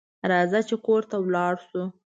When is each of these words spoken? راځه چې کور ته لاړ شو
راځه 0.31 0.59
چې 0.69 0.75
کور 0.85 1.01
ته 1.09 1.15
لاړ 1.35 1.55
شو 1.67 1.83